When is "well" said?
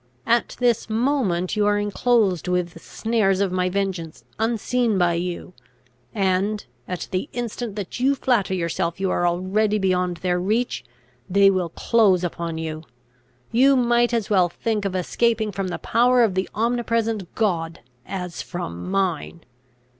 14.27-14.49